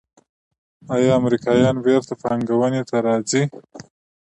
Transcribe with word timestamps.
آیا 0.95 1.11
امریکایان 1.19 1.77
بیرته 1.85 2.13
پانګونې 2.21 2.81
ته 2.89 2.97
راځí؟ 3.05 3.41